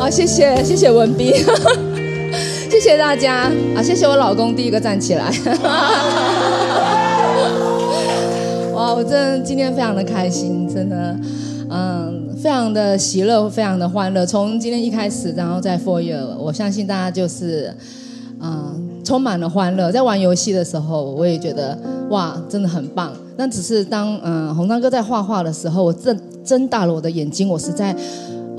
[0.00, 1.30] 好，谢谢谢谢文斌，
[2.70, 5.30] 谢谢大家啊，谢谢我老公第一个站起来。
[8.72, 11.14] 哇，我真的今天非常的开心，真的，
[11.68, 14.24] 嗯，非常的喜乐，非常的欢乐。
[14.24, 17.76] 从今天一开始，然后在 For You，我相信大家就是，
[18.40, 19.92] 嗯，充满了欢乐。
[19.92, 21.78] 在玩游戏的时候，我也觉得
[22.08, 23.12] 哇，真的很棒。
[23.36, 27.94] 那只是当嗯红章哥在画画的时候，我睁睁大了我的眼睛，我实在。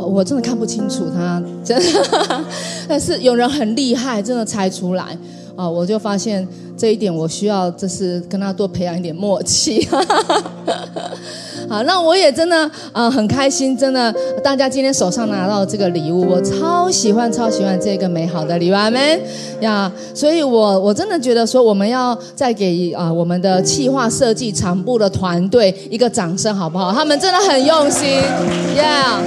[0.05, 2.44] 我真的看不清楚他，真的，
[2.88, 5.17] 但是有人很厉害，真的猜出来
[5.55, 5.70] 啊！
[5.70, 9.85] 我就发现这一点，我需要就是跟他多培养一点默契。
[9.85, 11.11] 哈哈哈
[11.70, 19.19] 好，那我也真的啊很开心，真的，大家今天手上拿到这个礼物，我超喜欢超喜欢这个美好的礼物们
[19.61, 19.91] 呀！
[20.13, 26.91] 所以我我真的觉得说，我们要再给啊我们的企划设计厂部的团队一个掌声，好不好？
[26.91, 28.21] 他们真的很用心
[28.75, 29.19] ，Yeah！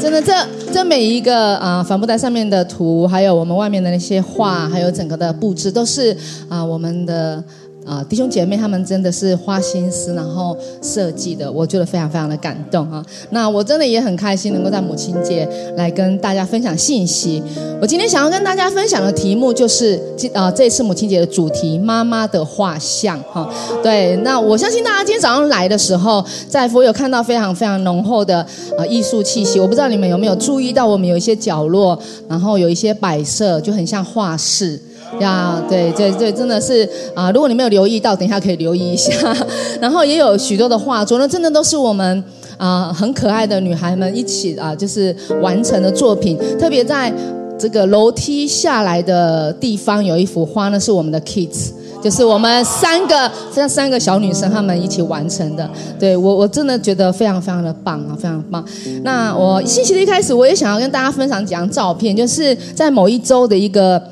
[0.00, 0.32] 真的，这
[0.72, 6.16] 这每一个啊帆布袋上面的图，还有我们外面的那些画，还有整个的布置，都是
[6.48, 7.42] 啊我们的。
[7.86, 13.04] 啊，弟兄姐妹，他们真的是花心思，然后设计的，我觉得非常非常的感动啊。
[13.30, 17.40] 那我真的也很开心，能够在母亲节来跟大家分享信息。
[17.80, 20.00] 我今天想要跟大家分享的题目就是，
[20.34, 23.16] 啊，这次母亲节的主题——妈妈的画像。
[23.32, 23.48] 哈，
[23.82, 24.16] 对。
[24.24, 28.38] 那我相信大家今天早上来的时候，在佛有看到非常非常浓厚的
[28.76, 29.60] 啊艺术气息。
[29.60, 31.96] 我不知道你们有没有注意到，我们有一些角落，
[32.28, 34.80] 然后有一些摆设，就很像画室。
[35.20, 37.30] 呀，对对对，真的是啊！
[37.30, 39.12] 如果你没有留意到，等一下可以留意一下。
[39.80, 42.22] 然后也有许多的画作，那真的都是我们
[42.58, 46.36] 啊很可爱的女孩们一起啊，就是完成的作品。
[46.58, 47.12] 特别在
[47.58, 51.70] 这个楼梯下来的地方有一幅画，呢是我们的 kids，
[52.02, 55.68] 就是我们三个这三个小女生她们一起完成的。
[55.98, 58.62] 对我我真的觉得非常非常的棒啊，非常棒。
[59.02, 64.02] 那我信息的一开始，我也想要跟大家分享几张照片，就是在某一周的一个。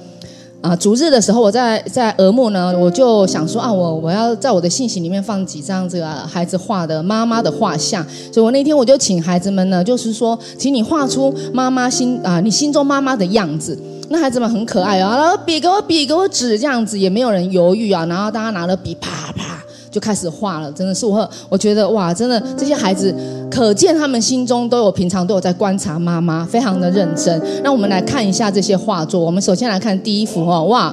[0.64, 8.02] 啊，逐日的时候，我在在额木呢，我就想说啊，我我要在我的信息里面放几张这个孩子画的妈妈的画像，
[8.32, 13.78] 所以我那天我就请孩子们呢，就是说，请你画出妈妈心啊，你心中妈妈的样子。
[14.08, 19.53] 那孩子们很可爱啊，然后笔给我笔给我纸这样子，也没有人犹豫啊，然后大家拿了笔啪啪。
[19.94, 23.14] 就开始画了，真的是我，我觉得哇，真的这些孩子，
[23.48, 27.40] 可见他们心中都有平常都有在观察妈妈，非常的认真。
[27.62, 29.20] 让我们来看一下这些画作。
[29.20, 30.92] 我们首先来看第一幅哦，哇。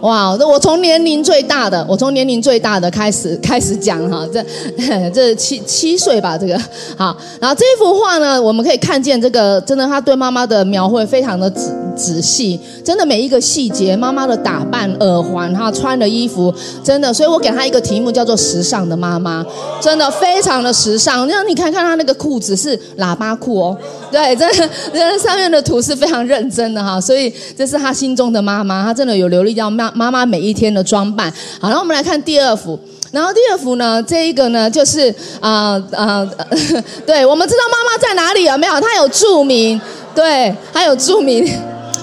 [0.00, 4.42] 哇，那我从年龄最大的，我从年龄最大的开始开始讲哈，这
[5.10, 6.58] 这七七岁吧，这个
[6.96, 7.16] 好。
[7.38, 19.44] 然后这幅画呢，我们可以看见这个，真的他对妈妈的描绘非常的仔仔细，真的每一个细节，妈妈的打扮、耳环，哈，穿的衣服，真的，所以我给他一个题目叫做“时尚的妈妈”，
[19.82, 21.26] 真的非常的时尚。
[21.28, 23.76] 让你看看他那个裤子是喇叭裤哦，
[24.10, 24.48] 对，这
[24.92, 29.89] 这 上面的图是非常认真的哈，所以这是他心中的妈妈，他真的有流利到妈。
[29.94, 32.78] 妈妈每一天的装扮，好，然后我们来看第二幅，
[33.12, 36.28] 然后第二幅呢，这一个呢，就是啊啊，
[37.06, 38.80] 对，我们知道妈妈在哪里有没有？
[38.80, 39.80] 她有注明，
[40.14, 41.46] 对，她有注明。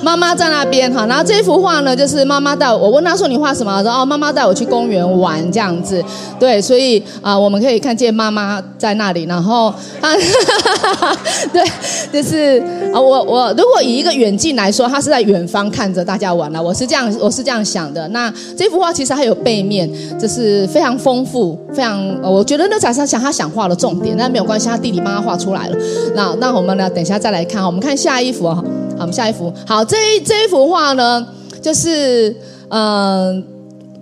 [0.01, 3.81] 妈妈在那边哈，然后这幅画呢，就是妈妈带我问他说你画什么？
[3.83, 6.03] 说哦，妈妈带我去公园玩这样子，
[6.39, 9.67] 对，所以啊，我们可以看见妈妈在那里，然后
[9.99, 10.13] 啊，
[11.51, 11.63] 对，
[12.11, 12.61] 就是
[12.93, 18.07] 啊，我我如果以一个远近来说，他是在远方看着大家玩了，我是这样我是这样想的。
[18.09, 25.77] 那这幅画其实还有背面，就是非常丰富，非常，我觉得那才是想他想画的重点，但没有关系，他弟弟帮他画出来了。
[26.15, 28.63] 那那我们呢，等一下再来看，我们看下一幅啊。
[28.97, 29.53] 好，我们下一幅。
[29.65, 31.25] 好，这一这一幅画呢，
[31.61, 32.35] 就是
[32.69, 33.43] 嗯，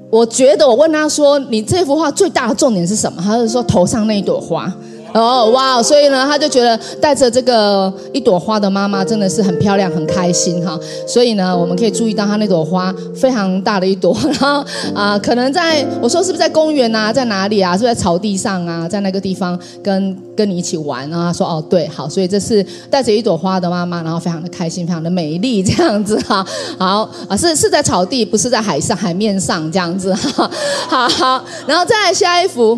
[0.09, 4.73] 我觉得我问他说：“你这幅画最大的重点是什么？”他就说：“头上那一朵花。”
[5.15, 5.81] 哦，哇！
[5.81, 10.77] 所以呢，他就觉得带着这个一朵花的妈妈真的是很漂亮、很开心哈。
[11.07, 17.77] 所以呢，我们可以注意到他那朵花非常大的一朵，然后啊，可能在我说是不是在公园啊，在哪里啊？
[17.77, 18.89] 是不是在草地上啊？
[18.89, 21.31] 在那个地方跟跟你一起玩啊？
[21.31, 26.45] 说哦，对，好，所以这是带着一朵花的妈妈，然后非常的开心，非常的美丽这样子哈。
[26.77, 30.51] 好啊，是是在草地，不是在海上海面上这样子哈。
[30.89, 32.77] 好好，然后再来下一幅。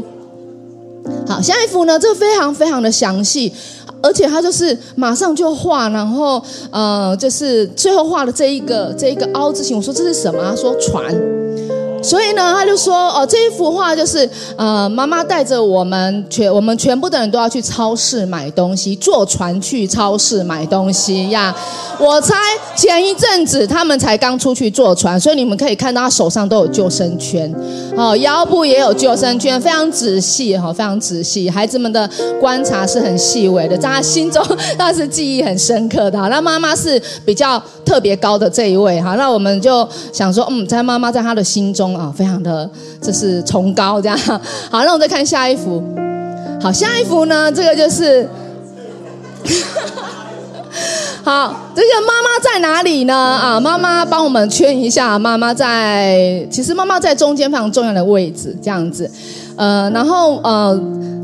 [1.27, 1.99] 好，下一幅呢？
[1.99, 3.51] 这个非常非常的详细，
[4.01, 9.75] 而且他就是马上就画，然后呃，就是最后画的这一个这一个凹字形。
[9.75, 10.41] 我说这是什么？
[10.43, 11.13] 他说船，
[12.07, 21.53] 所以呢，他就说哦，这一幅画就是呃，妈妈带着我们全我们全部的人都要去超市买东西，坐船去超市买东西呀。
[21.99, 22.35] 我猜
[22.75, 27.53] 前一阵子他们才刚出去坐船，所以你们可以看到他手上都有救生圈，
[27.97, 31.49] 哦，腰部也有救生圈，非常仔细哈，非常仔细。
[31.49, 32.09] 孩子们的
[32.39, 34.41] 观察是很细微的，在他心中
[34.77, 36.17] 那是记忆很深刻的。
[36.29, 42.69] 那妈妈是比较特别高的这一位哈，那我们就想说，嗯，在妈妈在他的心中啊，非常的
[43.01, 44.17] 这是崇高这样。
[44.69, 45.83] 好，那我们再看下一幅。
[46.61, 48.27] 好，下一幅呢，这个就是。
[51.23, 53.13] 好，这个妈妈在哪里呢？
[53.13, 55.19] 啊，妈妈帮我们圈一下。
[55.19, 59.11] 妈妈在，其实妈妈在中间非常重要的位置，这样子。
[59.57, 60.79] 呃，然后呃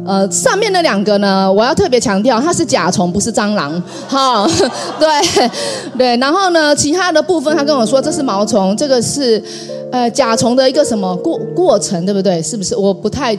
[0.05, 3.81] 呃，上面那两个呢，我要特别强调，它是甲虫，不是蟑螂。
[4.07, 4.45] 好，
[4.99, 5.49] 对
[5.97, 6.17] 对。
[6.17, 9.41] 然后呢，其他的部分，他跟我说这是毛虫，这个是
[9.91, 12.41] 呃甲虫的一个什么过过程，对不对？
[12.41, 12.75] 是不是？
[12.75, 13.37] 我不太，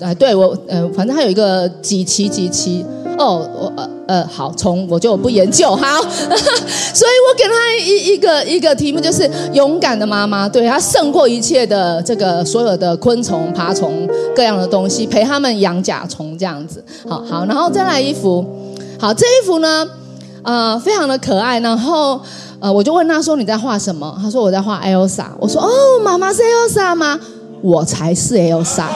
[0.00, 2.84] 呃，对我呃，反正它有一个几期几期。
[3.22, 18.44] 哦，我呃呃好，从我就不研究好， 所以我给他一一个一个题目，就是勇敢的妈妈，对她胜过一切的这个所有的昆虫、爬虫各样的东西，陪他们养甲虫这样子，好好，然后再来一幅，
[18.98, 19.88] 好这一幅呢，
[20.42, 22.20] 呃非常的可爱，然后
[22.58, 24.18] 呃我就问他说你在画什么？
[24.20, 25.70] 他说我在画 Elsa，我说哦
[26.02, 27.20] 妈妈是 Elsa 吗？
[27.62, 28.86] 我才是 Elsa。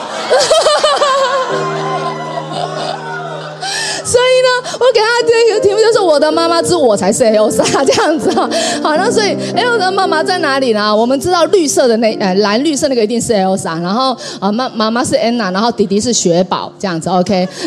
[4.41, 8.49] 呢，我给他这个题目就是“我的妈妈之我才是 Elsa” 这样子哈。
[8.81, 10.95] 好，那所以 Elsa 的妈妈在哪里呢？
[10.95, 17.09] 我们知道绿色的那呃蓝绿色那个一定是 Elsa，然后啊妈妈妈是 Anna，然后弟弟是雪宝这样子。
[17.09, 17.47] OK。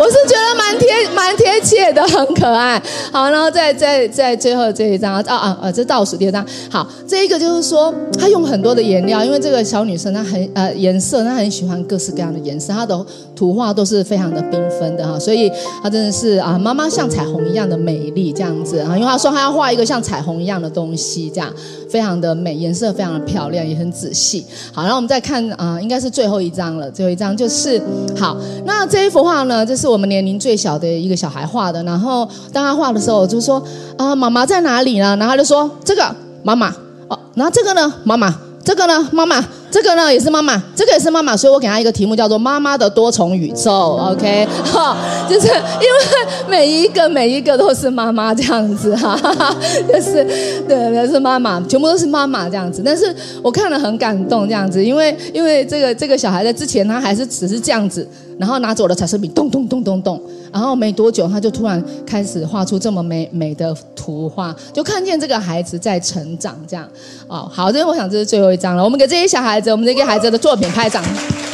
[0.00, 2.80] 我是觉得蛮贴蛮贴切的，很可爱。
[3.10, 6.46] 好，然后再再再最后这一张啊啊啊，这倒数第二张。
[6.70, 13.04] 好，这一个就是说，他用很多的颜料，因为这个小女生她很呃颜色，她很喜欢各式各样的颜色，她的
[13.38, 15.50] 图画都是非常的缤纷的哈，所以
[15.82, 18.96] 她真的是啊，妈妈像彩虹一样的美丽这样子啊。
[18.96, 21.52] 因为她说她要画一个像彩虹一样的东西，这样
[21.88, 24.44] 非常的美，颜色非常的漂亮，也很仔细。
[24.72, 27.80] 好，然后我们再看啊，应该是最后一张了，最后一张就是
[28.16, 28.36] 好。
[28.64, 29.88] 那这一幅画呢，就是。
[29.88, 33.62] 我们年龄最小的一个小孩画的，然后当他画的时候，我就说
[33.96, 35.16] 啊，妈妈在哪里呢？
[35.16, 36.68] 然后他就说这个妈妈
[37.08, 43.70] 哦，然后这个呢，妈妈，这个呢，妈妈，这个呢也是妈妈，这个也是妈妈，所以我给她一个题目叫做《妈妈的多重宇宙》。
[44.12, 44.96] OK，哈，
[45.28, 49.18] 就是因为每一个每一个都是妈妈这样子哈，
[49.86, 50.24] 就是
[50.66, 52.82] 对，都是妈妈，全部都是妈妈这样子。
[52.84, 58.08] 但是我看了很感动这样子，因为因为这个这个小孩在之前他还是只是这样子。
[58.38, 60.20] 然后拿走了彩色笔，咚咚咚咚咚，
[60.52, 66.88] 然后没多久，他就突然开始画出这么美美的图画，就看见这个孩子在成长，这样
[67.26, 68.84] 哦，好，这我想这是最后一张了。
[68.84, 71.02] 我们给这些小孩子，我们这些孩子的作品拍掌，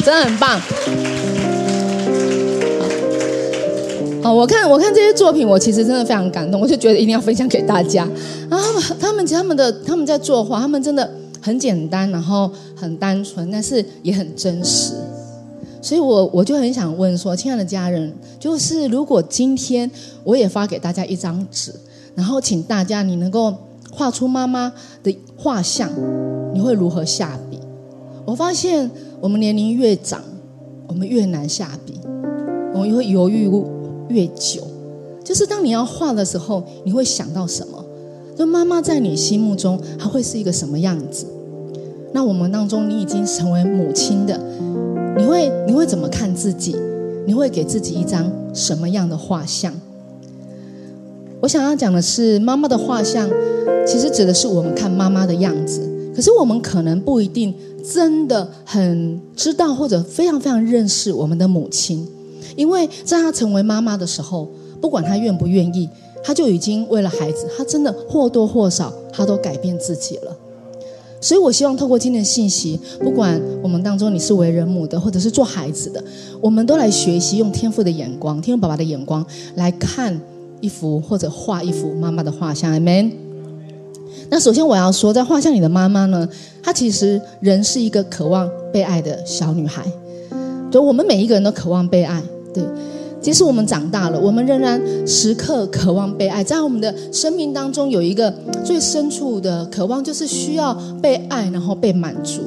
[0.03, 0.61] 真的很棒。
[4.23, 8.07] 好，我看我看这些作品，我其实真的非常感动，我就觉得一定要分享给大家。
[8.49, 11.07] 然后他们他们的他们在作画，他们真的
[11.41, 14.93] 很简单，然后很单纯，但是也很真实。
[15.85, 19.89] 所以，我我就很想问说，亲爱的家人，就是如果今天
[20.23, 21.71] 我也发给大家一张纸，
[22.15, 23.53] 然后请大家你能够
[23.91, 24.73] 画出妈妈
[25.03, 25.87] 的画像，
[26.55, 27.59] 你会如何下笔？
[28.25, 28.89] 我发现
[29.21, 30.23] 我们年龄越长，
[30.87, 31.93] 我们越难下笔，
[32.73, 33.47] 我们会犹豫
[34.09, 34.63] 越久。
[35.23, 37.85] 就是当你要画的时候，你会想到什么？
[38.35, 41.27] 就妈妈在你心目中她会是一个什么样子？
[42.11, 44.41] 那我们当中，你已经成为母亲的。
[45.17, 46.75] 你会你会怎么看自己？
[47.25, 49.73] 你会给自己一张什么样的画像？
[51.39, 53.29] 我想要讲的是，妈妈的画像
[53.87, 55.81] 其实指的是我们看妈妈的样子。
[56.15, 57.53] 可是我们可能不一定
[57.93, 62.07] 真的很知道或者非常非常认识我们的母亲，
[62.55, 64.47] 因为在她成为妈妈的时候，
[64.79, 65.89] 不管她愿不愿意，
[66.23, 70.35] 她就已经为了孩子，她真的或多或少，她都改变自己了。
[71.25, 76.03] 所以，我希望透过今天的信息，不管我们当中你是为人母的，或者是做孩子的，
[76.39, 80.15] 我们都来学习用天赋的眼光、天赋爸爸的眼光来看
[80.61, 82.71] 一幅或者画一幅妈妈的画像。
[82.79, 83.11] Amen。
[84.29, 86.29] 那首先我要说，在画像里的妈妈呢，
[86.61, 89.83] 她其实人是一个渴望被爱的小女孩。
[90.69, 92.21] 对，我们每一个人都渴望被爱。
[92.53, 92.63] 对。
[93.21, 96.43] 即使我们长大了，我们仍然时刻渴望被爱。
[96.43, 98.31] 在我们的生命当中，有一个
[98.63, 102.41] 最深处的渴望，就是需要被爱，然后被满足。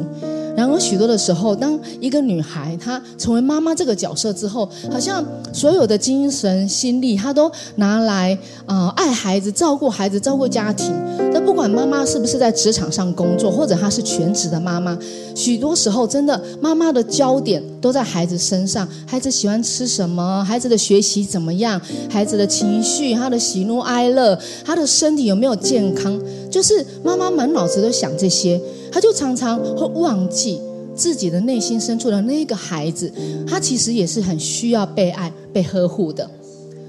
[0.59, 8.37] 然而，许多的时候，当一个女孩她成为妈妈这个角色之后，好像所有的精神心力，她都拿来
[8.67, 10.93] 啊爱孩子、照顾孩子、照顾家庭。
[11.33, 14.99] 那不管妈妈是不是在职场上工作，或者她是全职的妈妈，
[15.33, 18.89] 许多时候真的妈妈的焦点都在孩子身上。
[19.07, 20.43] 孩子喜欢吃什么？
[20.43, 21.81] 孩子的学习怎么样？
[22.11, 26.21] 孩子的情绪、他的喜怒哀乐、他的身体有没有健康？
[26.51, 28.61] 就是妈妈满脑子都想这些。
[28.91, 30.61] 她就常常会忘记
[30.95, 33.13] 自己的内心深处的那个孩子，
[33.47, 36.29] 他其实也是很需要被爱、被呵护的。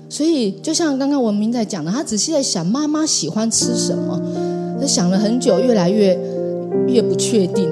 [0.10, 4.20] 所以，就像刚刚文明在讲的，他仔细在想妈妈喜欢吃什么，
[4.82, 6.18] 他想了很久，越来越
[6.88, 7.70] 越不确定。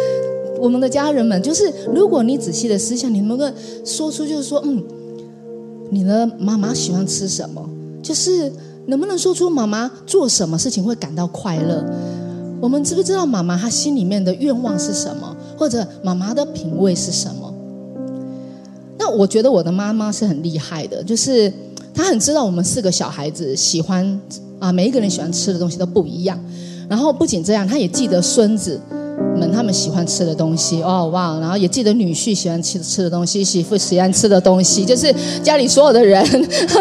[0.60, 3.48] 我们的家人们，就是如果你仔细的思想，你能够
[3.84, 4.82] 说出，就是说，嗯，
[5.90, 7.66] 你的妈妈喜欢吃什么？
[8.02, 8.52] 就是
[8.88, 11.84] 能不能说出妈妈做什么事情会感到快乐？
[12.58, 17.52] 我们知不知道妈妈她心里面的愿望是什么，或者妈妈的品味是什么？
[18.98, 21.52] 那我觉得我的妈妈是很厉害的，就是
[21.94, 24.18] 她很知道我们四个小孩子喜欢
[24.58, 26.42] 啊，每一个人喜欢吃的东西都不一样。
[26.88, 28.80] 然后不仅这样，她也记得孙子
[29.36, 36.24] 们他们喜欢吃的东西哦哇，然后也记得女婿喜欢吃吃的东西，媳妇喜欢吃的东西，就是家里所有的人。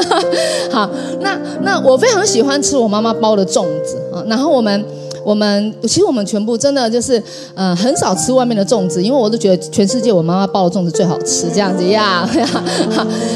[0.72, 0.90] 好，
[1.22, 4.86] 那那我非常喜欢吃我妈妈包的粽子啊，然后我们。
[5.26, 7.22] 我们其实我们全部真的就是，
[7.54, 12.26] 呃，很少吃外面的粽子，因为我都觉得全世界我妈妈包的粽子最好吃，这样子呀。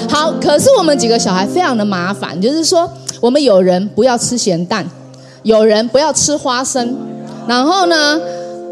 [0.08, 2.90] 好，可是我们几个小孩非常的麻烦，就是说
[3.20, 4.90] 我们有人不要吃咸蛋，
[5.44, 6.96] 有人不要吃花生，
[7.46, 8.18] 然后呢，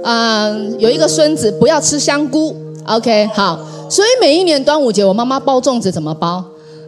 [0.03, 2.55] 嗯，有一个孙子不要吃香菇。
[2.85, 6.43] OK，好，所以每一年端午节我妈妈包粽子怎么包？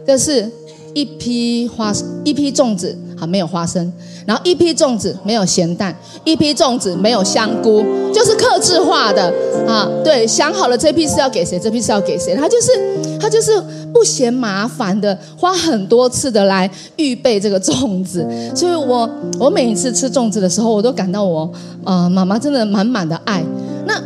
[0.06, 0.50] 就是
[0.94, 1.92] 一批花，
[2.24, 2.98] 一批粽子。
[3.14, 3.92] 好没有花生，
[4.26, 9.32] 然后一批粽子没有咸蛋，一批粽子没有香菇，就是克制化的
[9.66, 9.88] 啊。
[10.04, 13.52] 对，想好了这批是要给谁，这批是要给谁，他就是他就是
[13.92, 18.26] 不嫌麻烦的，花很多次的来预备这个粽子。
[18.54, 21.50] 所以我我每一次吃粽子的时候，我都感到我
[21.84, 23.42] 啊妈妈真的满满的爱。
[23.86, 24.00] 那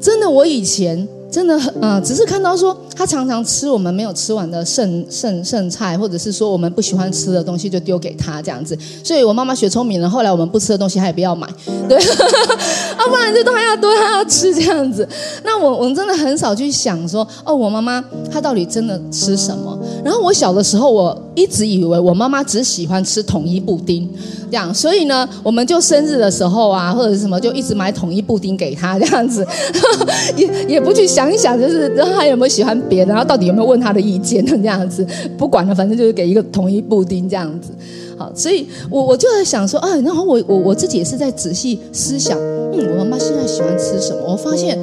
[0.00, 1.08] 真的我以前。
[1.30, 8.76] 真的很啊，只是看到说他常常吃我们没有吃完的剩剩剩菜，或者是说我们不喜欢吃的东西就丢给他这样子。
[9.02, 11.48] 所以我妈妈学聪明了，后来我们不吃的东西她也不要买，
[11.88, 15.08] 对，要 不然就都还要都还要吃这样子。
[15.42, 19.78] 那我我们真的很少去想说哦，我妈妈她到底真的吃什么？
[20.04, 24.06] 然后我小的时候我一直以为我妈妈只喜欢吃统一布丁，
[24.50, 29.46] 这样，所以呢，我们就生日的时候啊或者是什么就一直买统一布丁给她这样子，
[30.36, 31.30] 也也不去想。
[31.30, 35.06] 一想，就是她有没有喜欢别的，然后到底有没有问他的意见这样子，
[35.38, 37.70] 不管了，反正就是给一个统一布丁这样子。
[38.18, 44.32] 好，所以我我就在想说，啊，然后我我我自己也是在仔细思想，嗯，我妈妈现在喜欢吃什么？
[44.32, 44.76] 我发现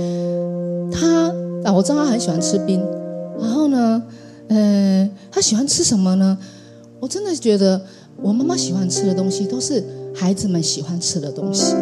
[0.91, 1.31] 她
[1.65, 2.81] 啊，我知道她很喜欢吃冰，
[3.39, 4.01] 然后呢，
[4.47, 6.35] 呃，她喜欢吃什么呢？
[6.99, 7.79] 我真的觉得
[8.23, 9.83] 我妈妈喜欢吃的东西都是
[10.15, 11.75] 孩子们喜欢吃的东西，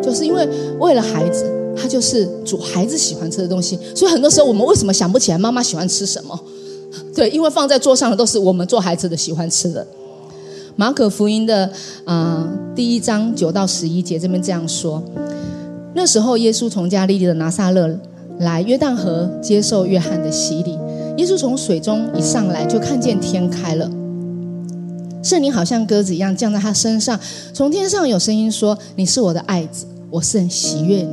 [0.00, 1.59] 就是因为为了孩子。
[1.76, 6.38] 他就是煮孩子喜欢吃的东西，所以很多时候我们为什么想不起来妈妈喜欢吃什么？
[7.14, 9.86] 对，因为放在桌上的都是我们做孩子的喜欢吃的。
[10.76, 11.70] 马可福音的
[12.04, 15.02] 啊第一章九到十一节这边这样说：
[15.94, 17.98] 那时候耶稣从加利利的拿撒勒
[18.38, 20.78] 来约旦河接受约翰的洗礼。
[21.16, 23.90] 耶稣从水中一上来就看见天开了，
[25.22, 27.18] 圣灵好像鸽子一样降在他身上。
[27.52, 31.10] 从天上有声音说：“你是我的爱子，我是很喜悦你。”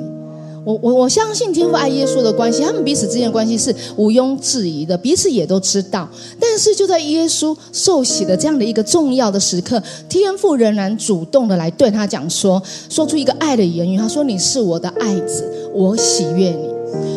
[0.67, 6.05] 我我我相信天父爱耶稣的关系，他们彼此之间的关系是毋庸置疑的，彼此也都知道。
[6.38, 13.97] 但是就在耶稣受洗的这样的一个重要的时刻，天父仍然主动的来对他讲说，说出一个爱的言语。
[13.97, 16.66] 他说：“你是我的爱子，我喜悦你。”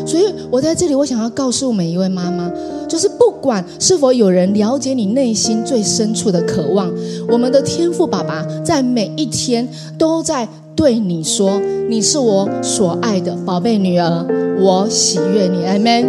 [0.07, 2.51] 所以，我在这里，我想要告诉每一位妈妈，
[2.89, 6.93] 就是不管是否有人了解你内心最深处的渴望，
[7.29, 10.49] 我们的天赋爸爸在每一天都在。
[10.77, 11.61] 对你说，
[11.91, 14.27] 你是我所爱的宝贝女儿，
[14.59, 16.07] 我喜悦你，Amen。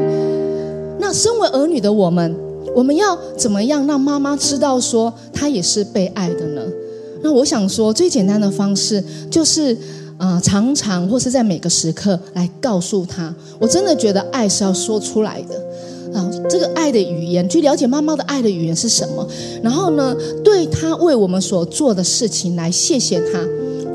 [0.97, 2.33] 那身为儿女的我们，
[2.73, 6.61] 我们要怎么样让妈妈知道说她也是被爱的呢？
[7.21, 9.77] 那我想说，最简单的方式就是，
[10.21, 15.55] 啊，常常或是在每个时刻来告诉他，我真的觉得爱是要说出来的
[16.13, 16.29] 啊。
[16.47, 19.27] 这个爱的语言，去了解妈妈的爱的语言是什么，
[19.63, 23.43] 然后呢，对他为我们所做的事情来谢谢他。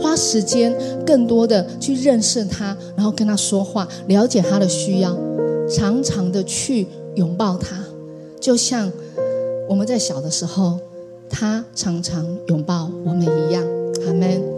[0.01, 0.75] 花时间
[1.07, 5.17] 更多的去认识他，然后跟他说话，了解他的需要，
[5.71, 7.77] 常常的去拥抱他，
[8.41, 8.91] 就像
[9.69, 10.81] 我们在小的时候，
[11.31, 13.65] 他常常拥抱我们一样。
[14.07, 14.56] 阿门。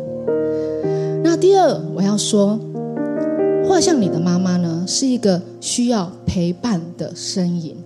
[1.30, 2.58] 那第二，我要说，
[3.68, 7.76] 画像里的妈妈呢，是一个需要陪伴的身影。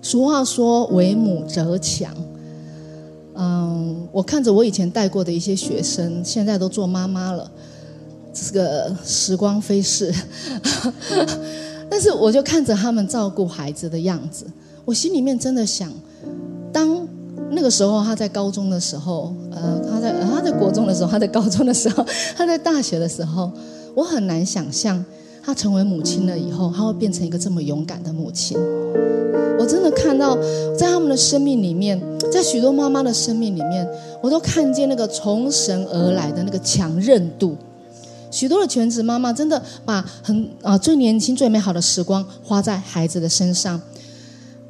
[0.00, 2.14] 俗话说“为母则强”，
[3.34, 7.50] 嗯，我看着我以前带过的一些学生，现在都做妈妈了，
[8.32, 10.14] 这个时光飞逝，
[11.90, 14.46] 但是我就看着他们照顾孩子的样子，
[14.84, 15.92] 我心里面真的想，
[16.72, 17.08] 当
[17.54, 22.04] 那个时候他在高中的时候，呃，他在他在国中的时候，他在高中的时候，
[22.36, 23.50] 他在大学的时候，
[23.94, 25.04] 我很难想象
[25.42, 28.58] 他成为母亲了以后，他会变成一个这么勇敢的母亲。
[29.58, 30.36] 我真的看到，
[30.76, 32.00] 在他们的生命里面，
[32.32, 33.86] 在许多妈妈的生命里面，
[34.20, 37.56] 我都看见那个从神而来的那个强韧度。
[38.30, 43.78] 许多的全职妈妈真的把很啊最年轻、最美好的时光花在孩子的身上。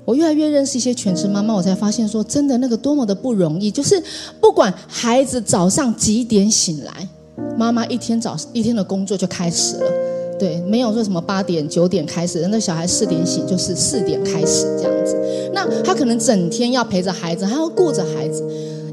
[0.05, 3.71] 我越来越认识一些全职妈妈，我才发现说，真的那个多么的不容易。
[3.71, 4.03] 就是
[4.41, 7.09] 不管孩子早上几点醒来，
[7.57, 9.91] 妈妈一天早一天的工作就开始了。
[10.39, 15.17] 对，没有说什么八点九点开始，那小孩四点醒，就是四点开始这样子。
[15.55, 18.45] 那他可能整天要陪着孩子，还要顾着孩子，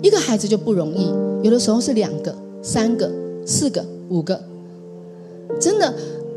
[0.03, 1.11] 一个孩子就不容易。
[1.41, 3.09] 有的时候是两个、三个、
[3.47, 4.39] 四个、五个，
[5.59, 5.91] 真的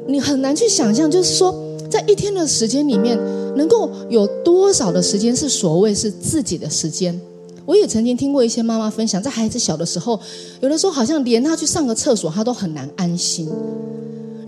[0.06, 1.54] 你很难去想象，就是说
[1.90, 3.18] 在一天的时间里面，
[3.56, 7.18] 能够有多少的时间是所谓是自己的时间。
[7.64, 10.18] 我也曾经听过一些妈妈分享，在孩子小的时候，
[10.60, 13.48] 有的时候好像连他去上个厕所，他都很难安心。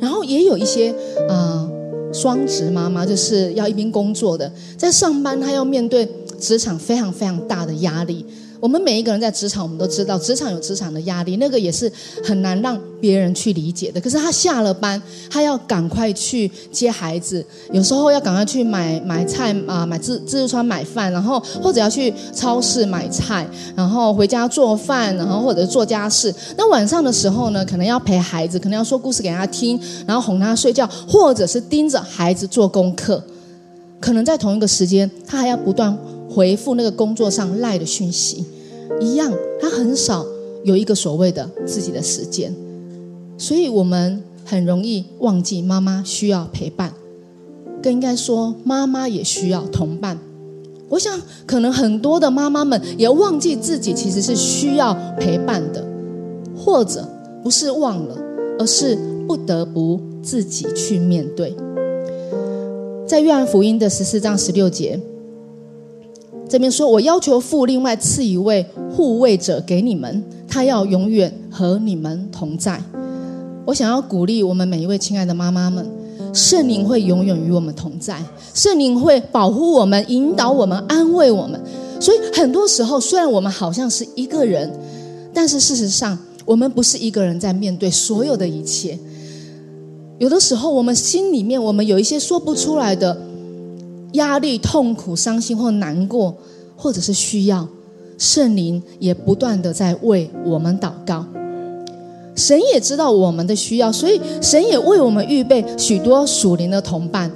[0.01, 0.93] 然后也有一些
[1.29, 1.69] 啊，
[2.13, 6.09] 双职妈妈就是要一边工作的，在上班，她要面对
[6.41, 8.27] 职场非常非常大的压力。
[8.65, 11.93] 我们每一个人在职场，我们都知道职场有职场的压力，那个也是
[12.25, 14.01] 很难让别人去理解的。
[14.01, 26.35] 可是他下了班，他要赶快去接孩子，有时候要赶快去买买菜啊，买自自助餐买饭，然后或者要去超市买菜，然后回家做饭，然后或者做家事。
[26.57, 33.23] 那晚上的时候呢，可能要陪孩子，可能要说故事给他听，然后哄他睡觉，或者是盯着孩子做功课。
[34.01, 35.95] 可能在同一个时间，他还要不断
[36.35, 38.45] 回复那个工作上赖的讯息。
[39.01, 40.27] 一样，他很少
[40.63, 42.55] 有一个所谓的自己的时间，
[43.39, 46.93] 所以我们很容易忘记妈妈需要陪伴，
[47.83, 50.19] 更应该说妈妈也需要同伴。
[50.89, 55.85] 我想，可能很多的妈妈们也忘记自己其实是需要陪伴的，
[56.57, 57.09] 或者
[57.43, 58.17] 不是忘了，
[58.59, 61.57] 而是不得不自己去面对。
[63.09, 65.01] 在约翰福音的十四章十六节。
[66.49, 68.65] 这边说，我要求父另外赐一位
[68.95, 72.81] 护卫者给你们，他要永远和你们同在。
[73.65, 75.85] 我想要鼓励我们每一位亲爱的妈妈们，
[76.33, 81.59] 圣灵会永远与我们同在，圣灵会保护我们、引导我们、安慰我们。
[81.99, 84.71] 所以很多时候，虽然我们好像是一个人，
[85.33, 88.99] 但是事实上，我们不是一个人在面对所有的一切。
[90.19, 93.17] 有的时候，我们心里面我们有一些说不出来的。
[94.15, 96.35] 压力、痛苦、伤心或难过，
[96.77, 97.69] 或者是需要，
[98.19, 101.25] 圣灵也不断的在为我们祷告。
[102.35, 107.31] 神也知道我们的需要，所以神也为我们预备许多属灵的同伴。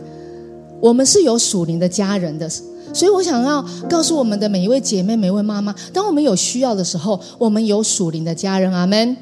[0.80, 2.48] 我们是有属灵的家人的，
[2.92, 8.72] 所以我想要告诉我们的每一位姐妹、每一位妈妈，当我们有需要的时候，我们有属灵的家人。
[8.72, 9.16] 阿门。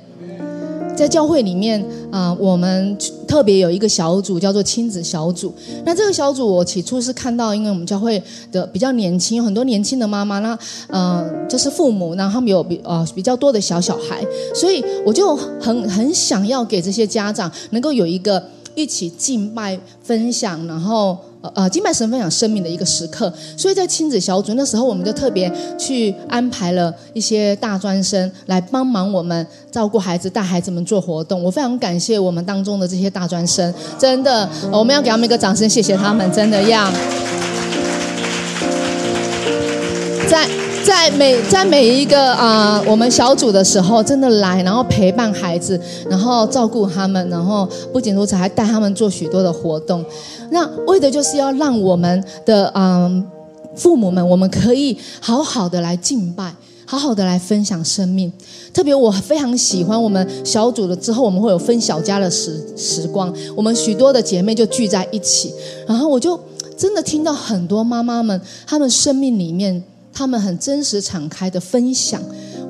[0.96, 2.96] 在教会里面啊，我们
[3.28, 5.52] 特别有一个小组叫做亲子小组。
[5.84, 18.42] 那这个小组我起初是看到，因为我们教会的比较年轻，有很多年轻的妈妈，那嗯，就是父母，然后他们有比呃比较多的小小孩，所以我就很很想要给这些家长能够有一个
[18.74, 21.18] 一起敬拜分享，然后。
[21.54, 31.42] 呃，金麦神分享生命的一个时刻，所以在亲子小组那时候，我们就特别去安排了一些大专生来帮忙我们照顾孩子、带孩子们做活动。
[31.42, 36.90] 我非常感谢我们当中的这些大专生，真的，我们要给他们一个掌声，谢谢他们，真的要
[40.28, 40.65] 在。
[40.86, 50.04] 在每在每一个啊，我们小组的时候，真的来，然后陪伴孩子，然后照顾他们，然后不仅如此，还带他们做许多的活动。
[50.50, 53.26] 那为的就是要让我们的嗯
[53.74, 58.32] 父母们，我们可以好好的来敬拜，好好的来分享生命。
[58.72, 65.52] 特别我非常喜欢我们小组了之后，我们会有分小家的时时光，我们许多的姐妹就聚在一起，
[65.88, 66.38] 然后我就
[66.78, 69.82] 真的听到很多妈妈们，她们生命里面。
[70.16, 72.18] 他们很真实、敞开的分享，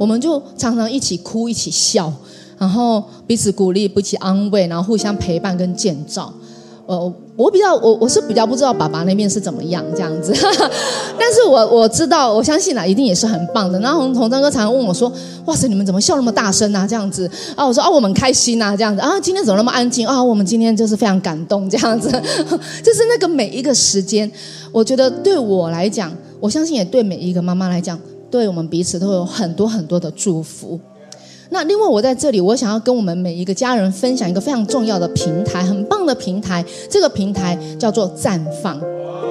[0.00, 2.12] 我们就常常一起哭、一起笑，
[2.58, 6.32] 然后彼此鼓励、彼此安慰，然后互相陪伴跟建造。
[6.86, 10.32] 呃，我比较我我是比较不知道爸爸那边是怎么样这样子，
[11.18, 13.78] 但是我我知道我相信啊，一定也是很棒的。
[13.80, 15.12] 然后洪洪章哥常常问我说
[15.46, 20.22] ：“哇塞，你们怎么笑那么大声啊？”这样子啊，我说：“啊，我们开心啊，这样子啊，今天怎么那么安静啊？
[20.22, 22.08] 我们今天就是非常感动这样子，
[22.82, 24.30] 就是那个每一个时间，
[24.70, 26.12] 我觉得对我来讲，
[26.46, 27.98] 我相信也对每一个妈妈来讲，
[28.30, 30.78] 对我们彼此都有很多很多的祝福。”
[31.50, 36.64] 那另外，我在这里，我想要跟我们每一个家人分享一个非常重要的平台，很棒的平台。
[36.88, 38.80] 这个平台叫做绽放，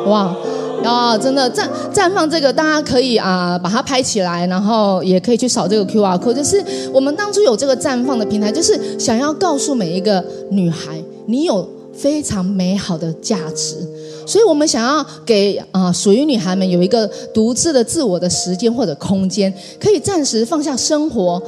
[0.07, 0.35] 哇，
[0.83, 6.33] 啊，真的绽绽放这个，大家可以啊把它拍起来，然后也可以去扫这个 Q R code。
[6.33, 13.87] 就是我们当初有这个绽放的平台，就是想要告诉每一个女孩，你有非常美好的价值，
[14.25, 21.41] 所以我们想要给啊属于女孩们有一个独自的自我的时间或者空间，可以暂时放下生活。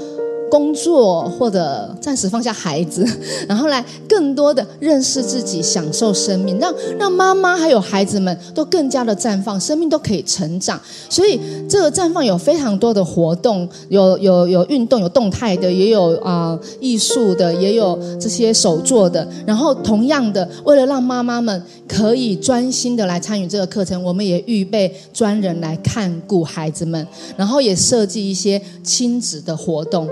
[0.50, 3.06] 工作或者暂时放下孩子，
[3.48, 10.80] 然后来更多的认识自己，享受生命，让让妈妈还有孩子们都更加的绽放，生命都可以成长。
[11.10, 19.28] 所以这个绽放有非常多的活动，有有有运动，有动态的，也有啊艺术的，也有这些手作的。
[19.46, 27.06] 然后同样的，为了让妈妈们可以专心的来参与这个课程，我们也预备专人来看顾孩子们，
[27.36, 30.08] 然后也设计一些亲子的活动。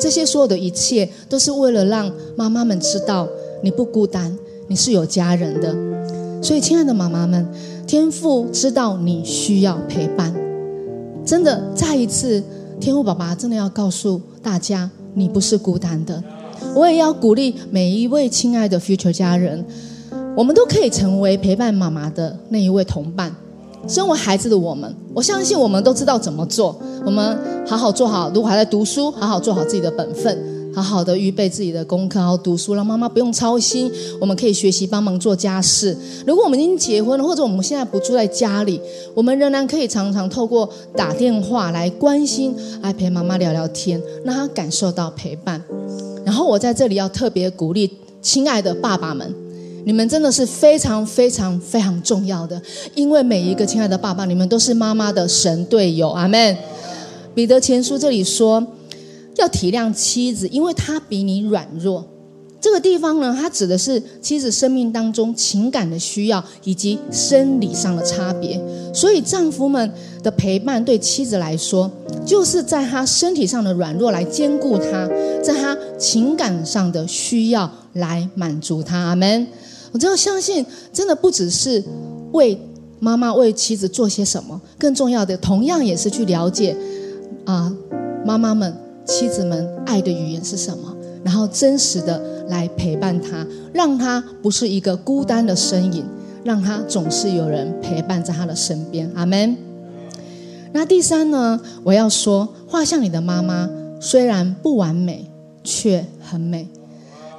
[0.00, 3.28] 这些所有的一切，都是为了让妈妈们知道
[3.62, 4.34] 你不孤单，
[4.66, 5.76] 你是有家人的。
[6.42, 7.46] 所以，亲爱的妈妈们，
[7.86, 10.34] 天父知道你需要陪伴。
[11.22, 12.42] 真的，再一次，
[12.80, 16.24] 天父爸爸真的要告诉大家，你不是孤单的。
[16.74, 19.62] 我也要鼓励每一位亲爱的 future 家人，
[20.34, 23.34] 我们都可以成为陪伴妈妈的那一位同伴。
[23.88, 26.78] 身为孩子的我们，我相信我们都知道怎么做。
[27.04, 33.90] 我们好好做好，如果还在读书，好好做好自己的本分，好好的预备自己的功课，好好读书，让妈妈不用操心。
[34.20, 35.96] 我们可以学习帮忙做家事。
[36.26, 38.80] 如果我们已经结婚了，或者我们现在不住在家里，
[39.14, 45.60] 我们仍然可以常常透过打电话来关心，来陪妈妈聊聊天，让她感受到陪伴。
[46.24, 47.90] 然后我在这里要特别鼓励
[48.22, 49.34] 亲爱的爸爸们。
[49.84, 52.60] 你们真的是非常非常非常重要的，
[52.94, 56.10] 因为每一个亲爱的爸爸，你们都是妈妈的神队友。
[56.10, 56.56] 阿门。
[57.34, 58.66] 彼得前书这里说，
[59.36, 62.04] 要体谅妻子，因为她比你软弱。
[62.60, 68.60] 这个地方呢，它指的是妻子生命当中情感的需要以及生理上的差别。
[68.92, 69.90] 所以丈夫们
[70.22, 71.90] 的陪伴对妻子来说，
[72.26, 75.08] 就是在她身体上的软弱来兼顾她，
[75.42, 78.98] 在她情感上的需要来满足她。
[78.98, 79.46] 阿门。
[79.92, 81.82] 我只要相信，真的不只是
[82.32, 82.58] 为
[82.98, 86.76] 妈妈、为妻子做些什么，更重要的，同样也是去了解
[87.44, 87.72] 啊，
[88.24, 88.74] 妈妈们、
[89.04, 96.04] 妻子们爱的语言是什么，然后真实的来陪伴他，让他不是一个孤单的身影，
[96.44, 99.10] 让他总是有人陪伴在他的身边。
[99.14, 99.56] 阿门。
[100.72, 103.68] 那第三呢，我要说，画像里的妈妈
[104.00, 105.28] 虽然不完美，
[105.64, 106.68] 却很美。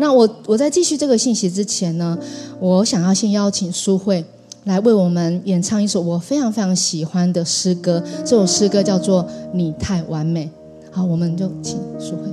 [0.02, 2.18] 那我我在继续这个信息之前呢，
[2.60, 4.26] 我想要先邀请苏慧
[4.64, 10.46] 来为我们演唱一首我非常非常喜欢的诗歌，这首诗歌叫做《你太完美》。
[10.92, 12.31] 好，我们就请苏慧。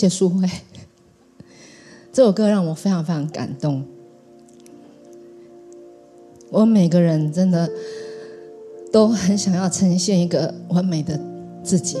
[0.00, 0.48] 谢淑慧。
[2.10, 3.84] 这首歌让我非常非常感动。
[6.48, 7.70] 我每个人真的
[8.90, 11.20] 都很想要呈现一个完美的
[11.62, 11.98] 自己，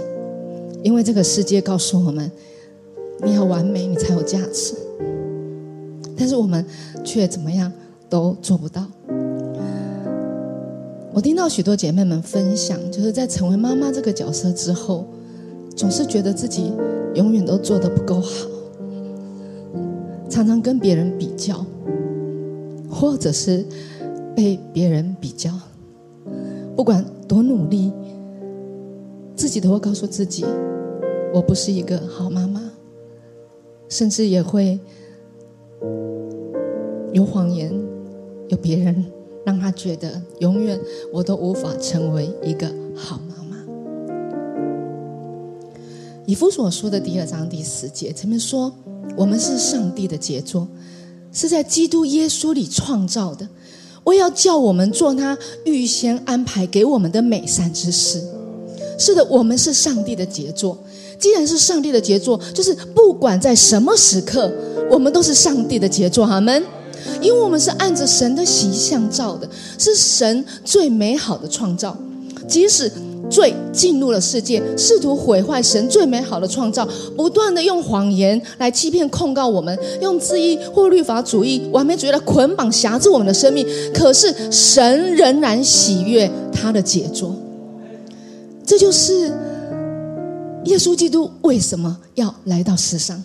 [0.82, 2.32] 因为这个世界告诉我们，
[3.22, 4.74] 你要完美，你才有价值。
[6.16, 6.64] 但是我们
[7.04, 7.70] 却怎么样
[8.08, 8.86] 都做不到。
[11.12, 15.06] 我听到许多姐妹们分享，就是在成为妈妈这个角色之后，
[15.76, 16.72] 总是觉得自己
[17.14, 18.46] 永远都做得不够好，
[20.28, 21.64] 常常跟别人比较，
[22.90, 23.64] 或者是
[24.34, 25.50] 被别人比较。
[26.76, 27.92] 不管多努力，
[29.34, 30.44] 自己都会告诉自己，
[31.34, 32.62] 我不是一个好妈妈，
[33.88, 34.78] 甚至也会
[37.12, 37.72] 有谎言，
[38.48, 39.04] 有别人。
[39.42, 40.78] 让他觉得永远
[41.10, 43.18] 我都无法成为一个好
[46.30, 48.72] 以弗所说的第二章第十节，前面说
[49.16, 50.64] 我们是上帝的杰作，
[51.32, 53.48] 是在基督耶稣里创造的，
[54.04, 58.22] 我要叫我们做他预先安排给我们的美善之事。
[58.96, 60.78] 是的，我们是上帝的杰作。
[61.18, 64.52] 既然是上帝的杰作，就是不管在什么时刻，
[64.88, 66.24] 我们都是上帝的杰作。
[66.24, 66.62] 阿门。
[67.20, 71.98] 因为我们是按着神的形象造的，是神最美好的创造。
[72.46, 72.92] 即使
[73.28, 83.66] 罪进入了世界，试图毁坏神最美好的创造，不断的用谎言来欺骗、控告我们，用自义或律法主义、完美主义来捆绑、辖制我们的生命。
[83.92, 87.34] 可是神仍然喜悦他的杰作。
[88.64, 89.28] 这就是
[90.64, 93.22] 耶稣基督为什么要来到世上。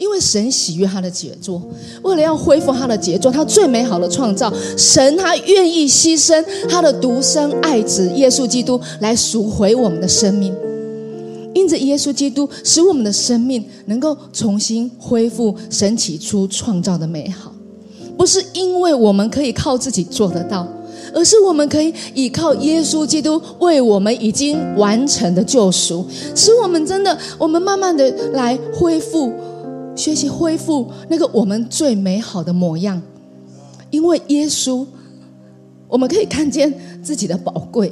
[0.00, 1.60] 因为神喜悦他的杰作，
[2.02, 10.54] 为了要恢复他的杰作，他最美好的创造，神他愿意牺牲他的独生爱子耶稣基督来赎回我们的生命。
[11.52, 17.52] 因着耶稣基督，使我们的生命能够重新恢复神起初创造的美好，
[18.16, 20.66] 不是因为我们可以靠自己做得到，
[21.12, 29.30] 而是我们可以依靠耶稣基督为我们已经完成的救赎，使我们真的，我们慢慢的来恢复。
[30.00, 33.00] 学习恢复那个我们最美好的模样，
[33.90, 34.86] 因为耶稣，
[35.86, 37.90] 我们可以看见自己的宝贵；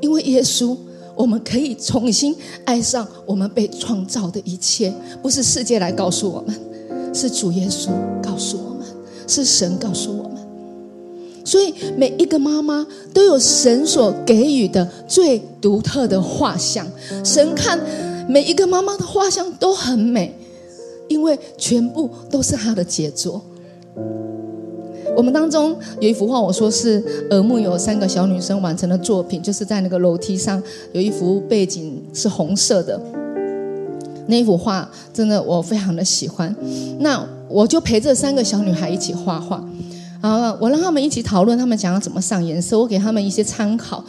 [0.00, 0.74] 因为耶稣，
[1.14, 2.34] 我们可以重新
[2.64, 4.90] 爱上我们被创造的一切。
[5.20, 6.58] 不是世界来告诉我们，
[7.12, 7.90] 是主耶稣
[8.22, 8.86] 告诉我们，
[9.28, 10.32] 是神告诉我们。
[11.44, 16.86] 所以每一个妈妈都有神所给予的最独特的画像。
[17.22, 17.78] 神看
[18.26, 20.34] 每一个妈妈的画像都很美。
[21.12, 23.42] 因为全部都是他的杰作。
[25.14, 30.60] 我们当中有一幅画，我说是耳目有三个小女生完成的作品，就是在那个楼梯上
[30.92, 32.98] 有一幅背景是红色的
[34.26, 36.54] 那一幅画，真的我非常的喜欢。
[37.00, 39.62] 那我就陪这三个小女孩一起画画。
[40.22, 44.02] 啊，我让他们一起讨论，他们想要怎么上颜色，我给他们一些参考。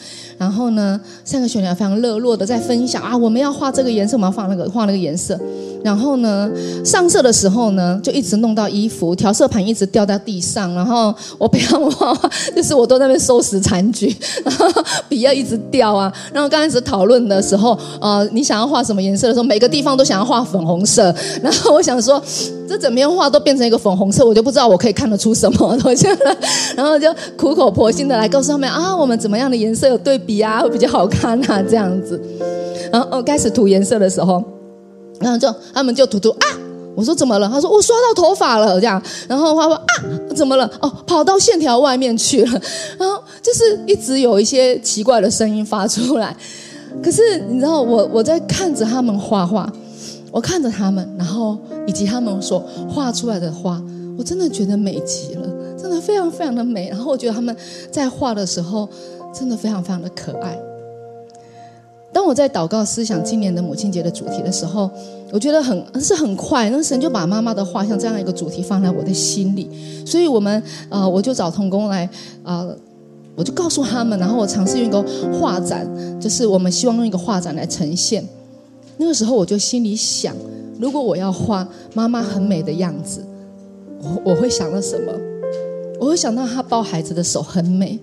[0.44, 5.40] 然后呢，三个小女孩非常热络的在分享啊，我们要画这个颜色，我们要画那个画那个颜色。
[5.82, 6.50] 然后呢，
[6.84, 10.74] 上色的时候呢，就一直弄到衣服，调色盘一直掉在地上。
[10.74, 14.14] 然后我陪他们画画，就是我都在那边收拾残局，
[15.08, 16.12] 笔要一直掉啊。
[16.34, 21.14] 然后刚开始讨论的时候，呃，你想要画什么颜色的时候，每个地方都想要画粉红色。
[21.42, 22.22] 然后我想说，
[22.68, 25.78] 这整面画都变成一个粉红色，我就不知道我可以看得出什么。
[26.76, 32.20] 然后就 苦口婆心的来告诉他们啊，我们怎么样的颜色有对比啊，会比较好看啊，这样子。
[32.92, 34.44] 然后开始涂颜色的时候，
[35.20, 36.48] 然后就他们就涂涂啊，
[36.96, 37.50] 我说怎么了？
[37.50, 39.02] 他说我刷到头发了，这样。
[39.28, 39.86] 然后他说啊，
[40.36, 40.70] 怎么了？
[40.80, 42.62] 哦，跑到线条外面去了。
[42.98, 46.36] 然后就是一直有一些奇怪的声音发出来。
[47.02, 49.72] 可是你知道，我我在看着他们画画，
[50.32, 53.82] 我看着他们，然后以及他们所画出来的画，
[54.18, 55.50] 我真的觉得美极了。
[55.76, 57.54] 真的非常非常的美，然后我觉得他们
[57.92, 58.88] 在画的时候，
[59.34, 60.58] 真的非常非常的可爱。
[62.14, 64.90] 当我在祷告思想今年的母亲节的主题的时候，
[65.32, 69.68] 我觉得很是很快，那个神就把妈妈的画像这样一个主题放在我的心里，
[70.06, 72.08] 所以我们呃，我就找童工来
[72.44, 72.68] 啊，
[73.36, 75.88] 我就告诉他们，然后我尝试用一个画展，
[76.22, 78.24] 就是我们希望用一个画展来呈现。
[78.98, 80.36] 那个时候我就心里想，
[80.80, 83.26] 如果我要画妈妈很美的样子，
[84.00, 85.12] 我我会想到什么？
[86.00, 87.98] 我会想到她抱孩子的手很美，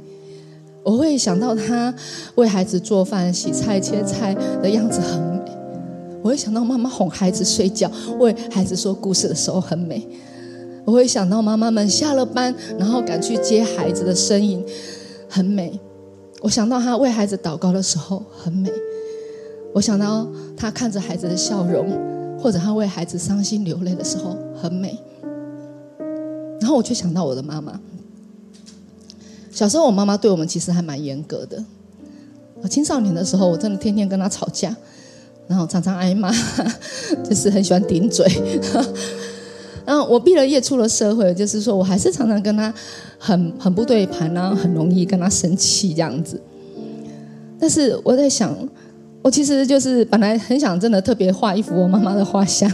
[0.82, 1.94] 我会想到他
[2.36, 5.40] 为孩子做饭、洗菜、切菜的样子很美，
[6.22, 10.06] 我会想到妈妈哄孩子睡觉、为孩子说故事的时候很美，
[10.84, 14.64] 我会想到妈妈们下了班然后赶去接孩子的身影
[15.28, 15.78] 很美，
[16.40, 18.70] 我想到他为孩子祷告的时候很美，
[19.74, 24.98] 我想到他看着孩子的笑容或者他为孩子伤心流泪的时候很美。
[26.58, 27.78] 然后我就想到我的妈妈。
[29.50, 31.62] 小时候我妈妈对我们其实还蛮严格的。
[32.62, 34.74] 我青少年的时候，我真的天天跟她吵架，
[35.48, 36.30] 然后常常挨骂，
[37.28, 38.26] 就是很喜欢顶嘴。
[39.84, 42.72] 然后我毕了业出了社会，就是说我还是常常跟她
[43.18, 46.40] 很很不对盘然后很容易跟她生气这样子。
[47.58, 48.56] 但是我在想。
[49.22, 52.70] 我其实就是本来很想真的特别画一幅我妈妈的画像，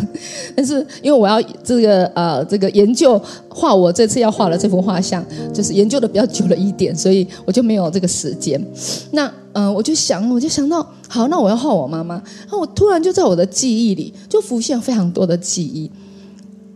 [0.54, 8.64] 但是因为我要这个呃这个研究画我这次要画的这幅画像，就是研究的比较久了一点，所以我就没有这个时间。
[9.10, 12.22] 那嗯，我就想，我就想到，好，那我要画我妈妈。
[12.48, 15.90] 那我突然就在我的记忆里就浮现非常多的记忆。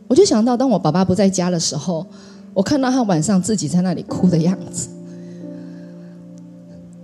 [0.09, 2.05] 我就想到，当我爸爸不在家的时候，
[2.53, 4.89] 我看到他晚上自己在那里哭的样子，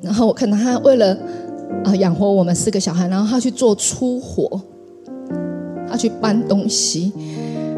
[0.03, 1.17] 然后我看到他为了。
[1.85, 4.61] 啊，养活我们四个小孩，然后他去做粗活，
[5.89, 7.13] 他去搬东西。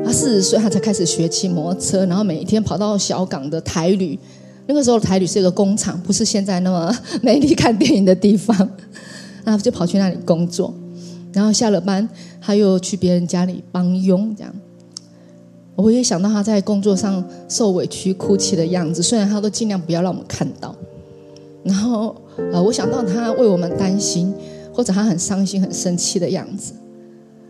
[0.04, 4.18] 他四十岁，他才开始学骑摩托车，然后每一天跑到小港的台旅。
[4.66, 8.56] 那个时候台旅是一个工厂，不是现在那么 美丽看电影的地方。
[9.44, 10.74] 然后就跑去那里工作，
[11.32, 12.06] 然后下了班，
[12.38, 14.34] 他又去别人家里帮佣。
[14.36, 14.54] 这样，
[15.74, 20.74] 我也想到他在工作上受委屈、哭泣的样子，虽然他都尽量不要让我们看到。
[21.68, 22.16] 然后，
[22.52, 24.34] 呃，我想到他为我们担心，
[24.74, 26.72] 或者他很伤心、很生气的样子；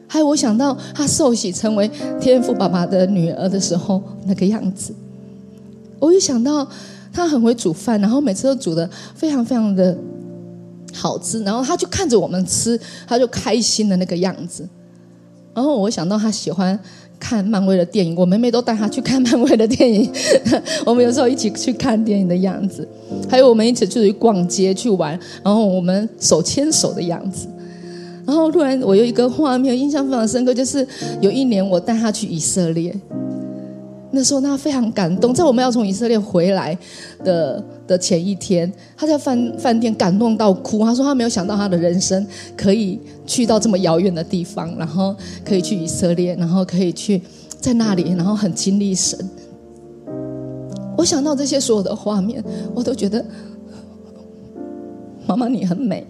[0.07, 1.89] 还有，我想到他受洗成为
[2.21, 4.93] 天父爸爸的女儿的时候那个样子。
[6.01, 6.69] 我一想到
[7.13, 9.97] 他很会煮饭，然后每次都煮的非常非常的
[10.93, 14.69] 好吃，然后他就看着我们吃，他就开心的那个样子。
[15.55, 16.79] 然后我想到他喜欢。
[17.19, 20.11] 看漫威的电影，我妹妹都带她去看漫威的电影。
[20.87, 22.87] 我们有时候一起去看电影的样子，
[23.29, 27.49] 还有我们一起出去逛街去玩，然后我们手牵手的样子。
[28.27, 30.87] 然后突然我有一个画面印象非常深刻，就是
[31.21, 32.95] 有一年我带她去以色列。
[34.11, 36.77] 那时候他非常感动，在我们要从以色列回来
[37.23, 40.85] 的的前一天，他在饭饭店感动到哭。
[40.85, 42.25] 他说他没有想到他的人生
[42.57, 45.13] 可以去到这么遥远的地方，然后
[45.45, 47.21] 可以去以色列，然后可以去
[47.59, 49.19] 在那里，然后很经历神。
[50.97, 53.25] 我想到这些所有的画面，我都觉得
[55.27, 56.07] 妈妈你很美。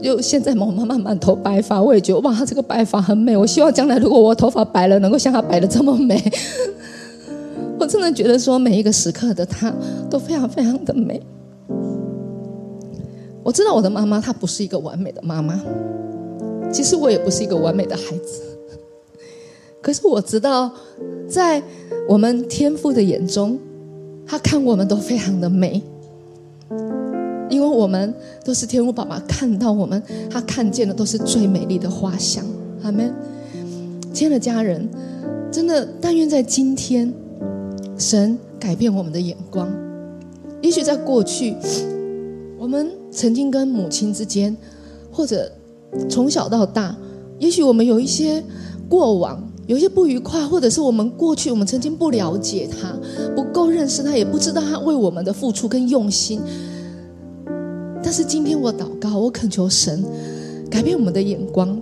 [0.00, 3.36] 就现在，我妈妈满头白发，我也觉得哇，她这个白发很美。
[3.36, 6.16] 我希望将来如果我头发白了，能够像她白的这么美。
[7.78, 9.72] 我真的觉得说，每一个时刻的她
[10.10, 11.22] 都非常非常的美。
[13.42, 15.60] 我知道我的妈妈她不是一个完美的妈妈，
[16.72, 18.42] 其实我也不是一个完美的孩子。
[19.80, 20.70] 可是我知道，
[21.28, 21.62] 在
[22.08, 23.58] 我们天父的眼中，
[24.26, 25.82] 他看我们都非常的美。
[27.48, 28.12] 因为我们
[28.44, 32.44] 都是天父爸爸看到我们，他看见的都是最美丽的花香。
[32.82, 33.14] 阿门。
[34.12, 34.86] 亲爱的家人，
[35.50, 37.10] 真的但愿在今天，
[37.98, 39.68] 神改变我们的眼光。
[40.62, 41.54] 也许在过去，
[42.58, 44.56] 我们曾经跟母亲之间，
[45.12, 45.50] 或者
[46.08, 46.96] 从小到大，
[47.38, 48.42] 也许我们有一些
[48.88, 52.96] 过往，有一些不愉快，或者是我们过去我们曾经不了解他，
[53.34, 56.40] 不够认识他，也不知道他为我们的付出跟用心。
[58.02, 60.04] 但是今天我祷告，我恳求神
[60.70, 61.80] 改变我们的眼光，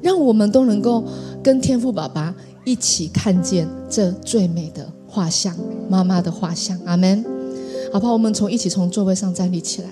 [0.00, 1.02] 让我们都能够
[1.42, 2.34] 跟天父爸爸
[2.64, 5.54] 一起看见这最美的画像——
[5.90, 6.78] 妈妈的画像。
[6.86, 7.22] 阿门。
[7.92, 8.14] 好不好？
[8.14, 9.88] 我们从一起从座位上站立起来。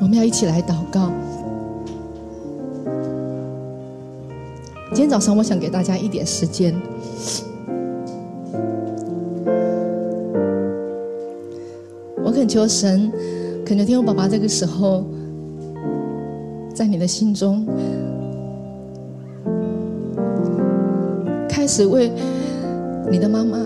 [0.00, 1.12] 我们要一起来祷告。
[4.88, 6.74] 今天早上，我想给大家一点时间。
[12.24, 13.12] 我恳求神，
[13.72, 15.02] 恳求天父爸爸，这个时候，
[16.74, 17.66] 在你的心中，
[21.48, 22.12] 开始为
[23.10, 23.58] 你的妈妈，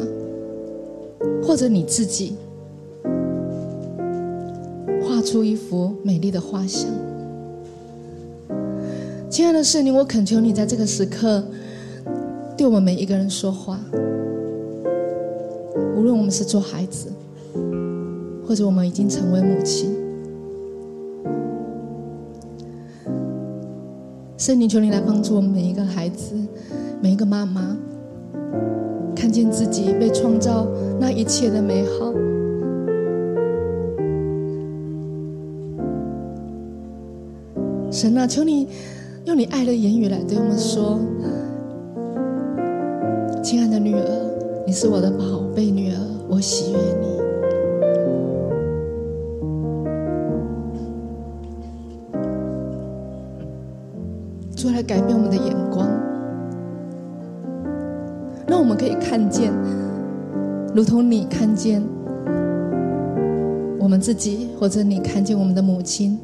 [1.43, 2.37] 或者你自己，
[5.03, 6.89] 画出一幅美丽的画像。
[9.29, 11.43] 亲爱的圣灵，我恳求你在这个时刻
[12.57, 13.81] 对我们每一个人说话。
[15.97, 17.09] 无论我们是做孩子，
[18.47, 19.96] 或者我们已经成为母亲，
[24.47, 26.37] 圣灵，求你来帮助我们每一个孩子，
[27.03, 27.77] 每一个妈妈，
[29.13, 30.69] 看见自己被创造
[31.01, 32.13] 那一切的美好。
[37.91, 38.69] 神啊，求你。
[39.25, 41.01] 用你爱的言语来对我们说
[43.43, 47.16] ：“亲爱的女儿，你是我的宝贝女儿，我喜悦你。
[54.87, 55.89] 改变我们的眼光，
[58.47, 59.53] 让我们可以看见，
[60.73, 61.83] 如同你看见
[63.81, 66.19] 我们自己，或者你看见我们的母亲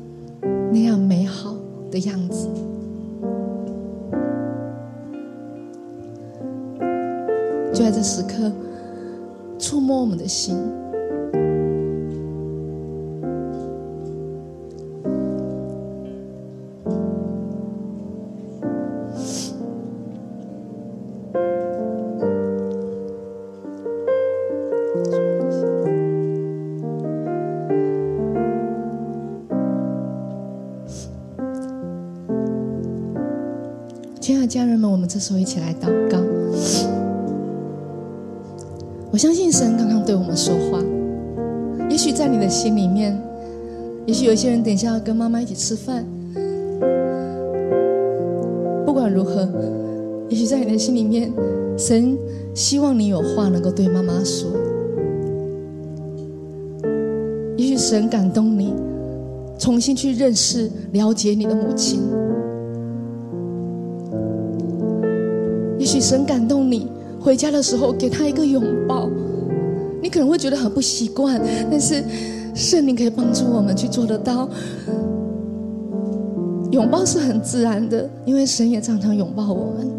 [0.71, 1.55] 那样美好
[1.91, 2.49] 的样子。
[7.73, 8.53] 就在这时刻，
[9.59, 10.57] 触摸我们的心。
[35.23, 36.19] 家人们，我们这时候一起来祷告。
[39.13, 40.83] 我相信神刚刚对我们说话，
[41.89, 43.17] 也许在你的心里面，
[44.07, 46.05] 也许有些人等一下要跟妈妈一起吃饭。
[48.85, 49.49] 不管如何，
[50.29, 51.33] 也许在你的心里面，
[51.77, 52.19] 神
[52.55, 54.51] 希望你有话能够对妈妈说。
[57.57, 58.75] 也许神感动你，
[59.59, 62.01] 重新去认识、了解你的母亲。
[66.13, 66.89] 神感动你。
[67.19, 69.09] 回家的时候，给他一个拥抱。
[70.03, 71.41] 你可能会觉得很不习惯，
[71.71, 72.05] 但是
[72.55, 74.47] 圣灵可以帮助我们去做得到。
[76.71, 79.91] 拥抱是很自然的，因为神也常常拥抱我们。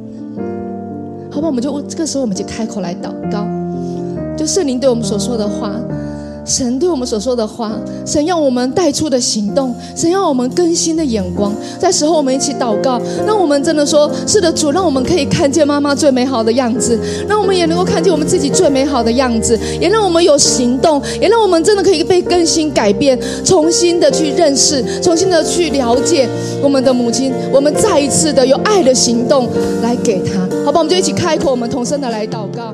[1.32, 3.48] 好吧，我们就这个时候，我们就开口来祷告，
[4.38, 5.72] 就圣灵对我们所说的话。
[6.46, 7.72] 神对我们所说的话，
[8.06, 26.28] 神要我们带出的行动，神要我们更新的眼光，在时候我们一起祷告，让我们真的说：是的，主，让我们可以看见妈妈最美好的样子，让我们也能够看见我们自己最美好的样子，也让我们有行动，也让我们真的可以被更新改变，重新的去认识，重新的去了解
[26.62, 29.48] 我们的母亲，我们再一次的有爱的行动
[29.82, 30.80] 来给她，好吧？
[30.80, 32.74] 我们就一起开口，我们同声的来祷告。